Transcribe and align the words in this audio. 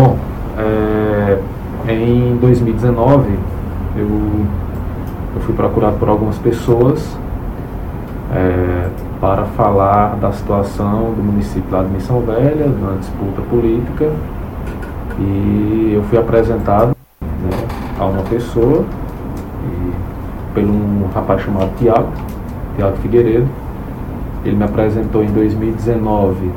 Bom, 0.00 0.16
é, 0.56 1.38
em 1.86 2.38
2019 2.38 3.38
eu, 3.98 4.06
eu 5.34 5.40
fui 5.42 5.54
procurado 5.54 5.98
por 5.98 6.08
algumas 6.08 6.38
pessoas 6.38 7.18
é, 8.34 8.88
para 9.20 9.44
falar 9.44 10.16
da 10.16 10.32
situação 10.32 11.12
do 11.12 11.22
município 11.22 11.70
lá 11.70 11.82
de 11.82 11.90
Missão 11.90 12.22
Velha, 12.22 12.66
na 12.66 12.96
disputa 12.98 13.42
política, 13.50 14.10
e 15.18 15.92
eu 15.94 16.02
fui 16.04 16.16
apresentado 16.16 16.96
né, 17.20 17.50
a 17.98 18.06
uma 18.06 18.22
pessoa, 18.22 18.86
e, 19.66 20.54
pelo 20.54 20.72
um 20.72 21.10
rapaz 21.14 21.42
chamado 21.42 21.76
Tiago, 21.76 22.08
Tiago 22.74 22.96
Figueiredo. 23.02 23.48
Ele 24.46 24.56
me 24.56 24.64
apresentou 24.64 25.22
em 25.22 25.30
2019 25.30 26.50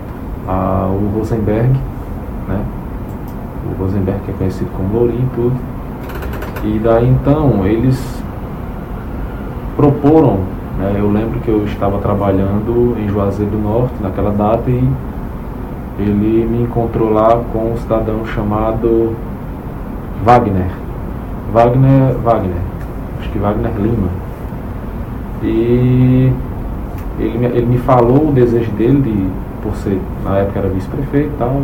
ao 0.47 0.97
Rosenberg, 1.13 1.77
né? 2.47 2.63
O 3.69 3.81
Rosenberg 3.81 4.19
que 4.25 4.31
é 4.31 4.33
conhecido 4.33 4.69
como 4.75 4.93
Lourinho 4.93 5.29
e 5.31 5.35
tudo. 5.35 5.55
E 6.63 6.79
daí 6.79 7.09
então 7.09 7.65
eles 7.65 8.21
proporam 9.75 10.39
né? 10.77 10.95
Eu 10.97 11.11
lembro 11.11 11.39
que 11.39 11.49
eu 11.49 11.63
estava 11.65 11.99
trabalhando 11.99 12.97
em 12.99 13.07
Juazeiro 13.07 13.51
do 13.51 13.57
Norte 13.57 13.93
naquela 14.01 14.31
data 14.31 14.69
e 14.69 14.89
ele 15.99 16.47
me 16.49 16.63
encontrou 16.63 17.11
lá 17.11 17.41
com 17.51 17.73
um 17.73 17.77
cidadão 17.77 18.25
chamado 18.25 19.15
Wagner. 20.23 20.71
Wagner, 21.53 22.15
Wagner, 22.23 22.61
acho 23.19 23.29
que 23.29 23.37
Wagner 23.37 23.71
Lima. 23.77 24.07
E 25.43 26.33
ele, 27.19 27.37
me, 27.37 27.45
ele 27.45 27.65
me 27.65 27.77
falou 27.77 28.29
o 28.29 28.31
desejo 28.31 28.71
dele 28.71 29.01
de, 29.01 29.27
por 29.61 29.75
ser, 29.75 30.01
na 30.23 30.39
época 30.39 30.59
era 30.59 30.69
vice-prefeito 30.69 31.29
e 31.35 31.37
tal, 31.37 31.61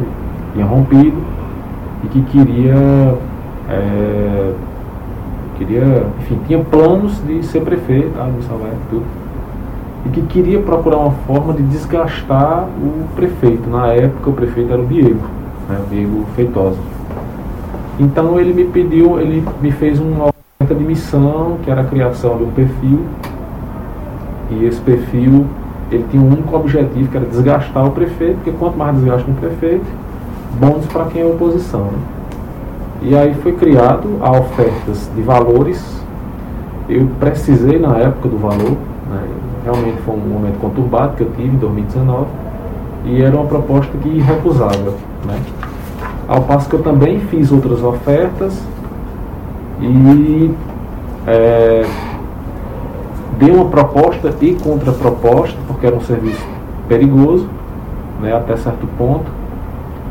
tinha 0.54 0.66
rompido 0.66 1.18
e 2.04 2.08
que 2.08 2.22
queria 2.24 3.18
é, 3.70 4.54
queria, 5.60 6.06
enfim, 6.20 6.40
tinha 6.48 6.60
planos 6.60 7.22
de 7.26 7.44
ser 7.46 7.62
prefeito, 7.62 8.12
tá, 8.16 8.26
de 8.26 8.44
Salvador, 8.46 8.78
tudo. 8.90 9.06
E 10.06 10.10
que 10.10 10.22
queria 10.22 10.60
procurar 10.60 10.98
uma 10.98 11.12
forma 11.28 11.54
de 11.54 11.62
desgastar 11.64 12.64
o 12.64 13.06
prefeito. 13.16 13.70
Na 13.70 13.88
época 13.88 14.30
o 14.30 14.34
prefeito 14.34 14.72
era 14.72 14.82
o 14.82 14.86
Diego, 14.86 15.20
né, 15.68 15.78
o 15.86 15.90
Diego 15.90 16.26
Feitosa. 16.36 16.80
Então 18.00 18.40
ele 18.40 18.54
me 18.54 18.64
pediu, 18.64 19.20
ele 19.20 19.46
me 19.62 19.72
fez 19.72 20.00
uma 20.00 20.30
oferta 20.30 20.74
de 20.74 20.84
missão, 20.84 21.58
que 21.64 21.70
era 21.70 21.82
a 21.82 21.84
criação 21.84 22.38
de 22.38 22.44
um 22.46 22.52
perfil. 22.52 23.02
E 24.52 24.66
esse 24.66 24.80
perfil, 24.80 25.46
ele 25.92 26.06
tinha 26.10 26.24
um 26.24 26.28
único 26.28 26.56
objetivo, 26.56 27.10
que 27.10 27.18
era 27.18 27.26
desgastar 27.26 27.86
o 27.86 27.92
prefeito, 27.92 28.36
porque 28.36 28.52
quanto 28.52 28.78
mais 28.78 28.96
desgasta 28.96 29.30
um 29.30 29.36
prefeito, 29.36 29.86
bônus 30.58 30.86
para 30.88 31.06
quem 31.06 31.22
é 31.22 31.26
oposição. 31.26 31.82
Né? 31.82 32.00
E 33.02 33.16
aí 33.16 33.34
foi 33.36 33.54
criado 33.54 34.18
a 34.22 34.32
ofertas 34.32 35.10
de 35.16 35.22
valores. 35.22 36.00
Eu 36.88 37.08
precisei 37.20 37.80
na 37.80 37.98
época 37.98 38.30
do 38.30 38.38
valor, 38.38 38.78
né? 39.10 39.24
realmente 39.64 40.02
foi 40.02 40.16
um 40.16 40.20
momento 40.20 40.60
conturbado 40.60 41.16
que 41.16 41.24
eu 41.24 41.32
tive 41.32 41.56
em 41.56 41.58
2019, 41.58 42.28
e 43.06 43.22
era 43.22 43.36
uma 43.36 43.46
proposta 43.46 43.92
que 43.98 44.10
irrecusável. 44.10 44.96
Né? 45.26 45.40
Ao 46.28 46.42
passo 46.42 46.70
que 46.70 46.76
eu 46.76 46.84
também 46.84 47.20
fiz 47.22 47.52
outras 47.52 47.84
ofertas 47.84 48.62
e 49.82 50.52
é, 51.26 51.86
dei 53.38 53.52
uma 53.52 53.66
proposta 53.66 54.34
e 54.42 54.54
contraproposta, 54.56 55.58
porque 55.68 55.88
era 55.88 55.96
um 55.96 56.02
serviço 56.02 56.46
perigoso, 56.88 57.48
né, 58.22 58.36
até 58.36 58.58
certo 58.58 58.88
ponto, 58.98 59.39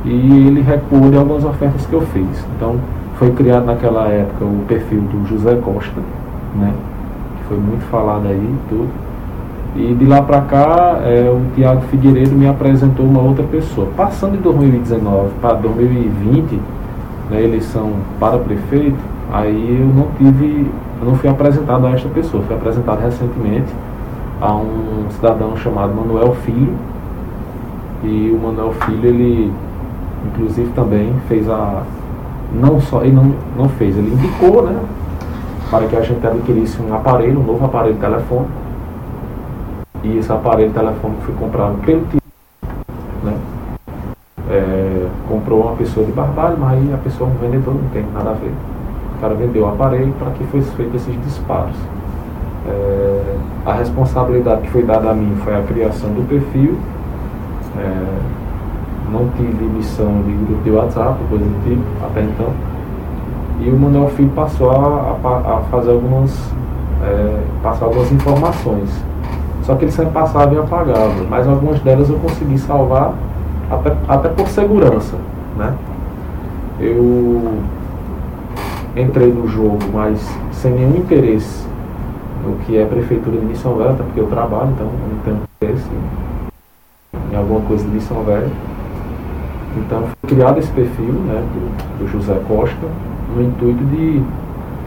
e 0.04 0.46
ele 0.46 0.60
recuou 0.60 1.10
de 1.10 1.16
algumas 1.16 1.44
ofertas 1.44 1.86
que 1.86 1.92
eu 1.92 2.00
fiz. 2.02 2.44
Então, 2.56 2.76
foi 3.18 3.32
criado 3.32 3.66
naquela 3.66 4.08
época 4.08 4.44
o 4.44 4.64
perfil 4.68 5.00
do 5.00 5.26
José 5.26 5.56
Costa, 5.56 6.00
né, 6.54 6.72
que 7.36 7.48
foi 7.48 7.58
muito 7.58 7.84
falado 7.90 8.26
aí 8.26 8.54
tudo. 8.68 8.88
E 9.76 9.94
de 9.94 10.06
lá 10.06 10.22
para 10.22 10.40
cá, 10.42 10.98
é, 11.04 11.28
o 11.30 11.42
Tiago 11.54 11.82
Figueiredo 11.82 12.34
me 12.34 12.48
apresentou 12.48 13.04
uma 13.04 13.20
outra 13.20 13.44
pessoa. 13.44 13.88
Passando 13.96 14.32
de 14.32 14.38
2019 14.38 15.30
para 15.40 15.54
2020, 15.54 16.58
na 17.30 17.40
eleição 17.40 17.92
para 18.18 18.38
prefeito, 18.38 18.98
aí 19.32 19.78
eu 19.80 19.86
não 19.86 20.08
tive, 20.16 20.70
eu 21.00 21.06
não 21.06 21.14
fui 21.16 21.28
apresentado 21.28 21.86
a 21.86 21.90
esta 21.90 22.08
pessoa, 22.08 22.42
fui 22.44 22.56
apresentado 22.56 23.00
recentemente 23.00 23.72
a 24.40 24.54
um 24.54 25.06
cidadão 25.10 25.56
chamado 25.56 25.94
Manuel 25.94 26.34
Filho. 26.44 26.72
E 28.02 28.34
o 28.34 28.46
Manuel 28.46 28.72
Filho, 28.72 29.08
ele 29.08 29.52
inclusive 30.26 30.70
também 30.72 31.14
fez 31.28 31.48
a. 31.48 31.82
Não 32.52 32.80
só, 32.80 33.02
ele 33.02 33.12
não, 33.12 33.34
não 33.56 33.68
fez, 33.68 33.96
ele 33.96 34.12
indicou, 34.12 34.62
né? 34.62 34.80
Para 35.70 35.86
que 35.86 35.96
a 35.96 36.00
gente 36.00 36.26
adquirisse 36.26 36.80
um 36.80 36.94
aparelho, 36.94 37.40
um 37.40 37.42
novo 37.42 37.64
aparelho 37.64 37.96
telefone. 37.96 38.46
E 40.02 40.16
esse 40.16 40.32
aparelho 40.32 40.72
telefone 40.72 41.14
foi 41.22 41.34
comprado 41.34 41.76
pelo 41.84 42.04
tio, 42.06 42.20
né? 43.22 43.36
É, 44.48 45.06
comprou 45.28 45.62
uma 45.62 45.76
pessoa 45.76 46.06
de 46.06 46.12
Barbalho, 46.12 46.56
mas 46.58 46.72
aí 46.72 46.94
a 46.94 46.96
pessoa, 46.96 47.28
um 47.28 47.34
vendedor, 47.34 47.74
não 47.74 47.90
tem 47.90 48.04
nada 48.14 48.30
a 48.30 48.34
ver. 48.34 48.52
O 49.16 49.20
cara 49.20 49.34
vendeu 49.34 49.64
o 49.64 49.68
aparelho 49.68 50.12
para 50.18 50.30
que 50.30 50.44
fosse 50.44 50.70
feito 50.70 50.96
esses 50.96 51.22
disparos. 51.24 51.76
É, 52.66 53.36
a 53.66 53.72
responsabilidade 53.74 54.62
que 54.62 54.70
foi 54.70 54.82
dada 54.82 55.10
a 55.10 55.14
mim 55.14 55.36
foi 55.44 55.54
a 55.54 55.62
criação 55.62 56.10
do 56.10 56.26
perfil. 56.26 56.78
É, 57.76 58.38
não 59.10 59.28
tive 59.36 59.64
missão 59.64 60.22
de 60.22 60.32
grupo 60.32 60.62
de 60.62 60.70
WhatsApp, 60.70 61.18
coisa 61.28 61.44
do 61.44 61.64
tipo, 61.64 61.82
até 62.04 62.22
então. 62.22 62.52
E 63.60 63.70
o 63.70 63.78
Manuel 63.78 64.08
Filho 64.10 64.30
passou 64.30 64.70
a, 64.70 65.16
a, 65.24 65.56
a 65.56 65.60
fazer 65.70 65.90
algumas, 65.90 66.52
é, 67.02 67.40
passar 67.62 67.86
algumas 67.86 68.12
informações. 68.12 68.88
Só 69.62 69.74
que 69.74 69.84
ele 69.84 69.92
sempre 69.92 70.12
passava 70.12 70.54
e 70.54 70.58
apagava, 70.58 71.24
mas 71.28 71.46
algumas 71.46 71.80
delas 71.80 72.08
eu 72.08 72.18
consegui 72.18 72.58
salvar 72.58 73.12
até, 73.70 73.94
até 74.08 74.28
por 74.30 74.48
segurança, 74.48 75.16
né? 75.56 75.74
Eu 76.80 77.58
entrei 78.96 79.32
no 79.32 79.46
jogo, 79.48 79.78
mas 79.92 80.18
sem 80.52 80.72
nenhum 80.72 80.96
interesse 80.96 81.66
no 82.44 82.56
que 82.64 82.78
é 82.78 82.84
prefeitura 82.84 83.36
de 83.36 83.44
Missão 83.44 83.76
Velha, 83.76 83.94
porque 83.94 84.20
eu 84.20 84.26
trabalho, 84.28 84.70
então 84.70 84.86
eu 84.86 85.14
não 85.14 85.18
tenho 85.24 85.40
interesse 85.60 85.90
em 87.30 87.36
alguma 87.36 87.60
coisa 87.62 87.84
de 87.84 87.90
Missão 87.90 88.22
Velha. 88.22 88.48
Então 89.78 90.02
foi 90.20 90.30
criado 90.30 90.58
esse 90.58 90.70
perfil 90.72 91.12
né, 91.12 91.42
do, 91.54 91.98
do 91.98 92.08
José 92.08 92.40
Costa 92.46 92.86
no 93.34 93.42
intuito 93.42 93.84
de 93.84 94.22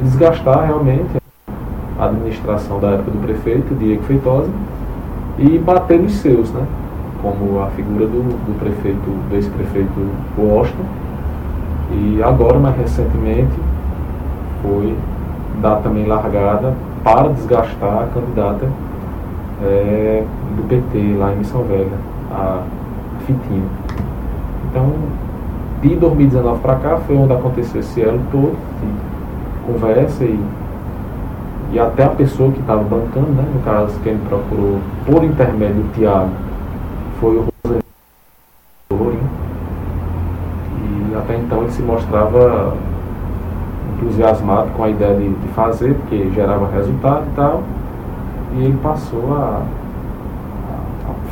desgastar 0.03 0.65
realmente 0.65 1.21
a 1.99 2.05
administração 2.05 2.79
da 2.79 2.91
época 2.91 3.11
do 3.11 3.19
prefeito, 3.19 3.75
Diego 3.75 4.03
Feitosa, 4.03 4.49
e 5.37 5.57
bater 5.59 5.99
nos 5.99 6.13
seus, 6.13 6.51
né? 6.51 6.65
como 7.21 7.61
a 7.61 7.67
figura 7.67 8.07
do, 8.07 8.23
do 8.23 8.59
prefeito, 8.59 8.97
do 9.29 9.35
ex-prefeito 9.35 10.09
Washington, 10.37 10.85
e 11.91 12.23
agora, 12.23 12.57
mais 12.57 12.75
recentemente, 12.77 13.53
foi 14.61 14.95
dar 15.61 15.77
também 15.77 16.05
largada 16.05 16.73
para 17.03 17.29
desgastar 17.29 18.03
a 18.03 18.07
candidata 18.07 18.67
é, 19.61 20.23
do 20.55 20.67
PT 20.67 21.15
lá 21.17 21.33
em 21.33 21.37
Missão 21.37 21.63
Velha, 21.63 21.91
a 22.31 22.63
Fitinho. 23.25 23.69
Então, 24.71 24.89
de 25.81 25.95
2019 25.95 26.61
para 26.61 26.75
cá 26.75 26.97
foi 27.05 27.17
onde 27.17 27.33
aconteceu 27.33 27.81
esse 27.81 28.01
elo 28.01 28.21
todo 28.31 28.55
de 28.79 29.67
conversa 29.67 30.23
e, 30.23 30.39
e 31.73 31.79
até 31.79 32.05
a 32.05 32.09
pessoa 32.09 32.51
que 32.53 32.61
estava 32.61 32.81
bancando, 32.81 33.31
né, 33.31 33.45
no 33.53 33.61
caso, 33.63 33.99
quem 34.01 34.13
me 34.13 34.25
procurou 34.29 34.79
por 35.05 35.25
intermédio 35.25 35.83
do 35.83 35.93
Tiago 35.93 36.29
foi 37.19 37.35
o 37.35 37.47
Rosemary 38.91 39.19
E 41.11 41.15
até 41.15 41.35
então 41.35 41.63
ele 41.63 41.71
se 41.71 41.81
mostrava 41.81 42.73
entusiasmado 43.97 44.69
com 44.71 44.85
a 44.85 44.89
ideia 44.89 45.15
de, 45.15 45.29
de 45.29 45.47
fazer, 45.49 45.95
porque 45.95 46.31
gerava 46.33 46.69
resultado 46.69 47.25
e 47.29 47.35
tal. 47.35 47.63
E 48.55 48.65
ele 48.65 48.77
passou 48.81 49.33
a, 49.33 49.63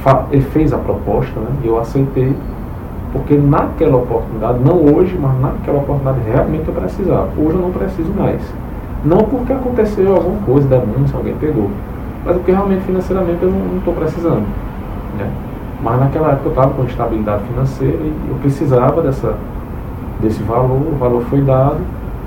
a, 0.06 0.12
a, 0.12 0.26
ele 0.30 0.44
fez 0.44 0.74
a 0.74 0.78
proposta, 0.78 1.40
né? 1.40 1.50
E 1.64 1.68
eu 1.68 1.80
aceitei 1.80 2.36
porque 3.12 3.36
naquela 3.36 3.98
oportunidade, 3.98 4.60
não 4.60 4.76
hoje, 4.94 5.18
mas 5.20 5.40
naquela 5.42 5.80
oportunidade 5.80 6.20
realmente 6.30 6.68
eu 6.68 6.74
precisava. 6.74 7.30
Hoje 7.38 7.56
eu 7.56 7.62
não 7.62 7.72
preciso 7.72 8.14
mais. 8.14 8.42
Não 9.04 9.18
porque 9.20 9.54
aconteceu 9.54 10.16
alguma 10.16 10.42
coisa, 10.42 10.68
denúncia, 10.68 11.18
alguém 11.18 11.36
pegou. 11.36 11.72
Mas 12.26 12.36
porque 12.36 12.52
realmente 12.52 12.82
financeiramente 12.82 13.42
eu 13.42 13.50
não 13.50 13.78
estou 13.78 13.94
precisando. 13.94 14.46
Né? 15.18 15.28
Mas 15.82 16.00
naquela 16.00 16.32
época 16.34 16.48
eu 16.48 16.52
estava 16.52 16.74
com 16.74 16.84
estabilidade 16.84 17.44
financeira 17.46 17.98
e 17.98 18.14
eu 18.30 18.36
precisava 18.42 19.02
dessa, 19.02 19.36
desse 20.22 20.44
valor, 20.44 20.82
o 20.92 20.96
valor 21.00 21.24
foi 21.30 21.42
dado, 21.42 21.78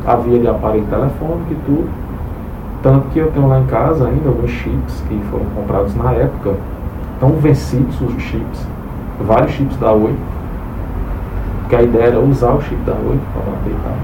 havia 0.07 0.39
de 0.39 0.49
aparelho 0.49 0.87
telefônico 0.87 1.53
e 1.53 1.57
tudo. 1.67 1.89
Tanto 2.83 3.09
que 3.09 3.19
eu 3.21 3.31
tenho 3.31 3.47
lá 3.47 3.61
em 3.61 3.67
casa 3.67 4.09
ainda 4.09 4.29
alguns 4.29 4.51
chips 4.51 5.05
que 5.09 5.21
foram 5.31 5.45
comprados 5.55 5.95
na 5.95 6.13
época, 6.13 6.55
estão 7.15 7.31
vencidos 7.35 8.01
os 8.01 8.21
chips, 8.21 8.67
vários 9.21 9.53
chips 9.53 9.77
da 9.77 9.93
Oi, 9.93 10.17
porque 11.73 11.77
a 11.77 11.83
ideia 11.83 12.05
era 12.09 12.21
usar 12.21 12.53
o 12.53 12.61
chip 12.61 12.77
da 12.85 12.95
noite 12.95 13.23
para 13.33 13.51
bater 13.51 13.71
e 13.71 13.77
tal. 13.83 13.97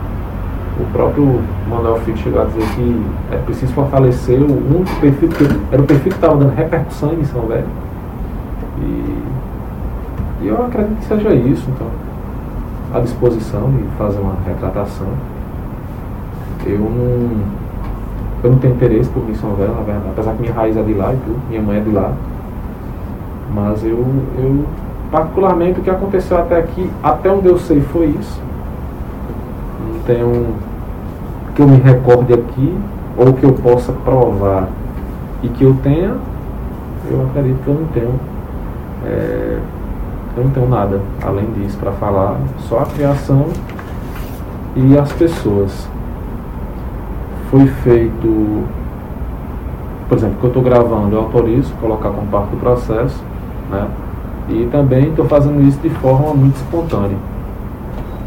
O 0.80 0.92
próprio 0.92 1.40
Manuel 1.68 1.96
Filho 2.00 2.16
chegou 2.16 2.40
a 2.40 2.44
dizer 2.46 2.66
que 2.74 3.06
é 3.30 3.36
preciso 3.36 3.74
fortalecer 3.74 4.40
o 4.40 4.46
único 4.46 5.00
perfil, 5.00 5.28
era 5.70 5.82
o 5.82 5.84
perfil 5.84 6.10
que 6.10 6.16
estava 6.16 6.36
dando 6.36 6.54
repercussão 6.54 7.12
em 7.12 7.24
São 7.24 7.42
Velho. 7.42 7.66
E, 8.80 9.22
e 10.42 10.48
eu 10.48 10.64
acredito 10.64 10.98
que 10.98 11.04
seja 11.04 11.34
isso, 11.34 11.68
então, 11.68 11.88
à 12.94 13.00
disposição 13.00 13.70
de 13.70 13.82
fazer 13.98 14.20
uma 14.20 14.36
retratação. 14.46 15.08
Eu 16.64 16.78
não, 16.78 17.30
eu 18.44 18.50
não 18.50 18.58
tenho 18.58 18.74
interesse 18.74 19.10
por 19.10 19.22
São 19.36 19.54
Velho, 19.56 19.74
na 19.74 19.82
verdade, 19.82 20.06
apesar 20.12 20.32
que 20.34 20.40
minha 20.40 20.54
raiz 20.54 20.74
é 20.74 20.82
de 20.82 20.94
lá 20.94 21.12
e 21.12 21.16
tudo, 21.18 21.40
minha 21.50 21.60
mãe 21.60 21.76
é 21.76 21.80
de 21.80 21.90
lá. 21.90 22.12
Mas 23.54 23.84
eu, 23.84 24.06
eu 24.38 24.64
particularmente 25.10 25.80
o 25.80 25.82
que 25.82 25.90
aconteceu 25.90 26.38
até 26.38 26.58
aqui, 26.58 26.90
até 27.02 27.30
onde 27.30 27.46
eu 27.46 27.58
sei 27.58 27.80
foi 27.80 28.06
isso. 28.06 28.40
Não 29.86 30.00
tenho 30.00 30.46
que 31.54 31.62
eu 31.62 31.66
me 31.66 31.76
recorde 31.76 32.32
aqui, 32.32 32.78
ou 33.16 33.32
que 33.32 33.44
eu 33.44 33.52
possa 33.52 33.92
provar 33.92 34.68
e 35.42 35.48
que 35.48 35.64
eu 35.64 35.76
tenha, 35.82 36.14
eu 37.10 37.26
acredito 37.26 37.62
que 37.64 37.68
eu 37.68 37.74
não 37.74 37.86
tenho. 37.88 38.20
É, 39.04 39.58
eu 40.36 40.44
não 40.44 40.50
tenho 40.52 40.68
nada 40.68 41.00
além 41.24 41.46
disso 41.52 41.76
para 41.78 41.90
falar, 41.92 42.36
só 42.60 42.80
a 42.80 42.86
criação 42.86 43.46
e 44.76 44.96
as 44.96 45.12
pessoas. 45.12 45.88
Foi 47.50 47.66
feito, 47.66 48.64
por 50.08 50.16
exemplo, 50.16 50.36
que 50.38 50.44
eu 50.44 50.48
estou 50.48 50.62
gravando, 50.62 51.16
eu 51.16 51.22
autorizo 51.22 51.72
colocar 51.80 52.10
como 52.10 52.26
parte 52.28 52.50
do 52.50 52.56
processo, 52.58 53.20
né? 53.70 53.88
E 54.48 54.66
também 54.72 55.08
estou 55.08 55.26
fazendo 55.26 55.60
isso 55.66 55.78
de 55.80 55.90
forma 55.90 56.32
muito 56.32 56.56
espontânea. 56.56 57.16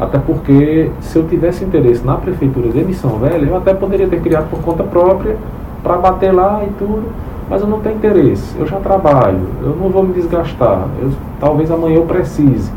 Até 0.00 0.18
porque 0.18 0.90
se 1.00 1.18
eu 1.18 1.26
tivesse 1.28 1.64
interesse 1.64 2.04
na 2.04 2.16
prefeitura 2.16 2.68
de 2.68 2.84
Missão 2.84 3.18
Velha, 3.18 3.44
eu 3.44 3.56
até 3.56 3.74
poderia 3.74 4.08
ter 4.08 4.20
criado 4.20 4.48
por 4.48 4.60
conta 4.60 4.82
própria 4.82 5.36
para 5.82 5.96
bater 5.96 6.32
lá 6.32 6.62
e 6.64 6.70
tudo, 6.78 7.04
mas 7.50 7.60
eu 7.60 7.66
não 7.66 7.80
tenho 7.80 7.96
interesse. 7.96 8.56
Eu 8.58 8.66
já 8.66 8.78
trabalho, 8.78 9.40
eu 9.62 9.76
não 9.80 9.90
vou 9.90 10.02
me 10.02 10.14
desgastar. 10.14 10.86
Eu, 11.00 11.10
talvez 11.40 11.70
amanhã 11.70 11.96
eu 11.96 12.04
precise. 12.04 12.70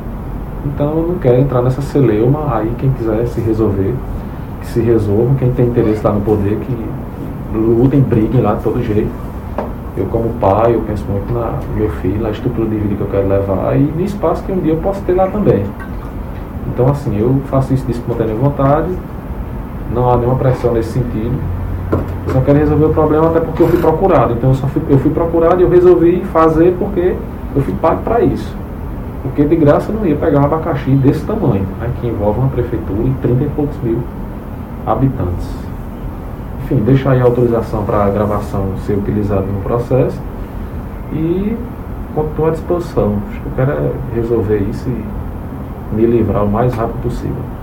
Então 0.66 0.98
eu 0.98 1.08
não 1.10 1.16
quero 1.16 1.40
entrar 1.40 1.62
nessa 1.62 1.82
celeuma. 1.82 2.56
Aí 2.56 2.72
quem 2.78 2.92
quiser 2.92 3.28
se 3.28 3.40
resolver, 3.42 3.94
que 4.62 4.68
se 4.68 4.80
resolva. 4.80 5.36
Quem 5.38 5.52
tem 5.52 5.68
interesse 5.68 6.04
lá 6.04 6.12
no 6.12 6.22
poder, 6.22 6.58
que 6.58 6.76
lutem, 7.56 8.02
briguem 8.02 8.42
lá 8.42 8.56
de 8.56 8.64
todo 8.64 8.84
jeito 8.84 9.35
eu 9.98 10.06
como 10.08 10.30
pai, 10.42 10.76
eu 10.76 10.82
penso 10.82 11.06
muito 11.10 11.34
na 11.34 11.54
meu 11.76 11.90
filho, 12.02 12.22
na 12.22 12.30
estrutura 12.30 12.68
de 12.68 12.78
vida 12.78 12.96
que 12.96 13.02
eu 13.02 13.08
quero 13.08 13.28
levar 13.28 13.78
e 13.78 13.84
no 13.84 14.02
espaço 14.02 14.44
que 14.44 14.52
um 14.52 14.60
dia 14.60 14.74
eu 14.74 14.78
posso 14.78 15.02
ter 15.04 15.14
lá 15.14 15.28
também. 15.28 15.64
Então 16.68 16.88
assim, 16.90 17.18
eu 17.18 17.42
faço 17.46 17.74
isso 17.74 17.86
de 17.86 17.94
espontânea 17.94 18.36
vontade, 18.36 18.90
não 19.94 20.10
há 20.10 20.18
nenhuma 20.18 20.36
pressão 20.36 20.74
nesse 20.74 20.92
sentido. 20.94 21.38
Eu 22.28 22.34
só 22.34 22.42
quero 22.42 22.60
resolver 22.60 22.86
o 22.86 22.94
problema 22.94 23.28
até 23.28 23.40
porque 23.40 23.64
eu 23.64 23.68
fui 23.68 23.80
procurado. 23.80 24.34
Então 24.34 24.50
eu, 24.50 24.56
só 24.56 24.68
fui, 24.68 24.82
eu 24.90 24.98
fui 24.98 25.12
procurado 25.12 25.62
e 25.62 25.64
eu 25.64 25.70
resolvi 25.70 26.24
fazer 26.34 26.76
porque 26.78 27.16
eu 27.56 27.62
fui 27.62 27.74
pago 27.76 28.02
para 28.02 28.22
isso. 28.22 28.54
Porque 29.22 29.46
de 29.46 29.56
graça 29.56 29.92
eu 29.92 29.96
não 29.96 30.06
ia 30.06 30.16
pegar 30.16 30.42
um 30.42 30.46
abacaxi 30.46 30.92
desse 30.92 31.26
tamanho, 31.26 31.66
né, 31.80 31.90
que 32.02 32.08
envolve 32.08 32.40
uma 32.40 32.50
prefeitura 32.50 33.04
e 33.04 33.14
30 33.22 33.44
e 33.44 33.48
poucos 33.56 33.78
mil 33.82 34.00
habitantes 34.86 35.65
enfim, 36.66 36.78
deixar 36.78 37.12
aí 37.12 37.22
a 37.22 37.26
autorização 37.26 37.84
para 37.86 38.06
a 38.06 38.10
gravação 38.10 38.74
ser 38.88 38.94
utilizada 38.94 39.44
no 39.44 39.62
processo 39.62 40.20
e 41.14 41.56
estou 42.18 42.48
à 42.48 42.52
disposição. 42.52 43.22
Acho 43.30 43.42
que 43.42 43.46
eu 43.46 43.52
quero 43.56 43.72
é 43.72 43.92
resolver 44.16 44.58
isso 44.58 44.90
e 44.90 45.96
me 45.96 46.06
livrar 46.08 46.44
o 46.44 46.50
mais 46.50 46.74
rápido 46.74 47.04
possível. 47.04 47.55